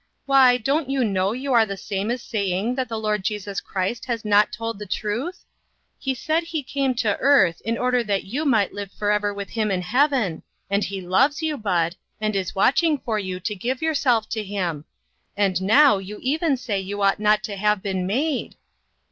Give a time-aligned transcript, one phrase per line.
[0.25, 4.05] Why, don't you know you are the same as saying that the Lord Jesus Christ
[4.05, 5.45] has not told the truth?
[5.99, 9.69] He said he came to earth in order that you might live forever with him
[9.69, 10.41] in heaven,
[10.71, 14.85] and he loves you, Bud, and is watching for you to give yourself to him.
[15.37, 18.55] And now, you even say you ought not to have been made